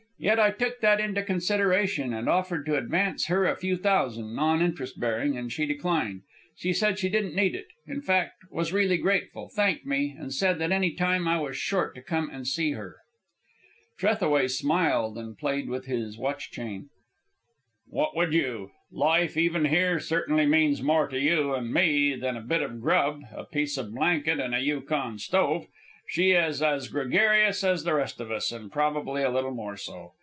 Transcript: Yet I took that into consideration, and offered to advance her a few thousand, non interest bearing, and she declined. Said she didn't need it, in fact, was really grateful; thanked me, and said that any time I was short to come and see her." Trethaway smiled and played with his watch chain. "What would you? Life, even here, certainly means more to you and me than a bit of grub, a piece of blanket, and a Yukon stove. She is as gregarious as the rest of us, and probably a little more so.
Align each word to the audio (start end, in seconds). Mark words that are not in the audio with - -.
Yet 0.23 0.39
I 0.39 0.51
took 0.51 0.81
that 0.81 0.99
into 0.99 1.23
consideration, 1.23 2.13
and 2.13 2.29
offered 2.29 2.63
to 2.67 2.75
advance 2.77 3.25
her 3.25 3.47
a 3.47 3.55
few 3.55 3.75
thousand, 3.75 4.35
non 4.35 4.61
interest 4.61 4.99
bearing, 4.99 5.35
and 5.35 5.51
she 5.51 5.65
declined. 5.65 6.21
Said 6.55 6.99
she 6.99 7.09
didn't 7.09 7.33
need 7.33 7.55
it, 7.55 7.65
in 7.87 8.01
fact, 8.03 8.35
was 8.51 8.71
really 8.71 8.99
grateful; 8.99 9.49
thanked 9.49 9.83
me, 9.83 10.15
and 10.15 10.31
said 10.31 10.59
that 10.59 10.71
any 10.71 10.91
time 10.93 11.27
I 11.27 11.39
was 11.39 11.57
short 11.57 11.95
to 11.95 12.03
come 12.03 12.29
and 12.29 12.47
see 12.47 12.73
her." 12.73 12.97
Trethaway 13.97 14.47
smiled 14.47 15.17
and 15.17 15.35
played 15.39 15.67
with 15.67 15.87
his 15.87 16.19
watch 16.19 16.51
chain. 16.51 16.89
"What 17.87 18.15
would 18.15 18.31
you? 18.31 18.73
Life, 18.91 19.35
even 19.35 19.65
here, 19.65 19.99
certainly 19.99 20.45
means 20.45 20.83
more 20.83 21.07
to 21.07 21.19
you 21.19 21.55
and 21.55 21.73
me 21.73 22.15
than 22.15 22.37
a 22.37 22.41
bit 22.41 22.61
of 22.61 22.79
grub, 22.79 23.23
a 23.33 23.43
piece 23.43 23.75
of 23.75 23.95
blanket, 23.95 24.39
and 24.39 24.53
a 24.53 24.59
Yukon 24.59 25.17
stove. 25.17 25.65
She 26.07 26.31
is 26.31 26.61
as 26.61 26.89
gregarious 26.89 27.63
as 27.63 27.85
the 27.85 27.93
rest 27.93 28.19
of 28.19 28.31
us, 28.31 28.51
and 28.51 28.69
probably 28.69 29.23
a 29.23 29.29
little 29.31 29.53
more 29.53 29.77
so. 29.77 30.11